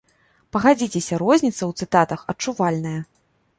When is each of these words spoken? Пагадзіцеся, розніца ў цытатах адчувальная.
Пагадзіцеся, 0.55 1.19
розніца 1.23 1.59
ў 1.69 1.85
цытатах 1.85 2.19
адчувальная. 2.35 2.99